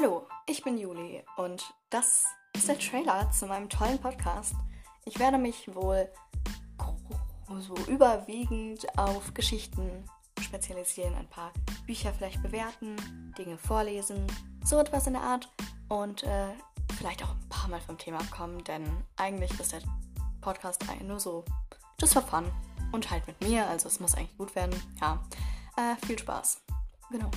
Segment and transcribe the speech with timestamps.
[0.00, 2.24] Hallo, ich bin Juli und das
[2.54, 4.54] ist der Trailer zu meinem tollen Podcast.
[5.04, 6.08] Ich werde mich wohl
[7.58, 10.04] so überwiegend auf Geschichten
[10.40, 11.52] spezialisieren, ein paar
[11.84, 12.94] Bücher vielleicht bewerten,
[13.36, 14.24] Dinge vorlesen,
[14.64, 15.48] so etwas in der Art
[15.88, 16.50] und äh,
[16.96, 18.84] vielleicht auch ein paar Mal vom Thema kommen, denn
[19.16, 19.80] eigentlich ist der
[20.40, 21.44] Podcast nur so
[22.00, 22.44] just for fun
[22.92, 24.80] und halt mit mir, also es muss eigentlich gut werden.
[25.00, 25.18] Ja,
[25.76, 26.62] äh, viel Spaß.
[27.10, 27.30] Genau.